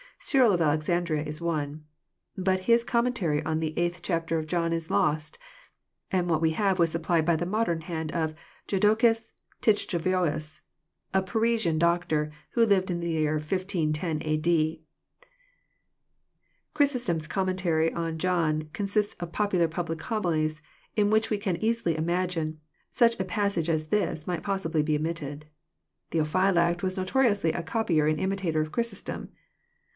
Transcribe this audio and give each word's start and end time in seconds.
Cyril 0.17 0.51
of 0.53 0.61
Alexandria 0.61 1.23
is 1.23 1.41
one. 1.41 1.85
But 2.35 2.61
his 2.61 2.83
com 2.83 3.05
mentary 3.07 3.43
on 3.45 3.59
the 3.59 3.77
eight 3.77 3.99
chapter 4.03 4.37
of 4.39 4.45
John 4.47 4.73
is 4.73 4.89
lost, 4.91 5.37
and 6.11 6.27
what 6.29 6.41
we 6.41 6.51
have 6.51 6.77
was 6.79 6.91
supplied 6.91 7.25
by 7.25 7.35
the 7.35 7.45
modern 7.45 7.81
hand 7.81 8.11
of 8.11 8.35
Jodocus 8.67 9.31
ClichtovoBUs, 9.63 10.61
a 11.13 11.21
Parisian 11.21 11.77
doctor, 11.79 12.31
who 12.51 12.65
lived 12.65 12.89
in 12.91 12.99
the 12.99 13.09
year 13.09 13.33
1510 13.35 14.21
a. 14.23 14.37
d. 14.37 14.83
(See 14.83 14.83
Dap.n's 14.83 14.85
Eccles. 15.19 15.25
Ilist. 15.25 16.73
)—Chrysostom's 16.75 17.27
commentary 17.27 17.93
on 17.93 18.17
John 18.17 18.69
consists 18.73 19.15
of 19.19 19.31
popular 19.31 19.67
public 19.67 20.01
homilies, 20.01 20.63
in 20.95 21.11
which 21.11 21.29
we 21.29 21.37
can 21.37 21.63
easily 21.63 21.95
imagine 21.95 22.59
such 22.89 23.19
a 23.19 23.23
passage 23.25 23.69
as 23.69 23.87
this 23.87 24.25
might 24.25 24.43
possibly 24.43 24.81
be 24.81 24.95
omitted.— 24.97 25.45
Theophylact 26.11 26.81
was 26.81 26.97
notoriously 26.97 27.51
a 27.53 27.63
copyer 27.63 28.07
and 28.07 28.19
imitator 28.19 28.61
of 28.61 28.71
Chrysostom. 28.71 29.29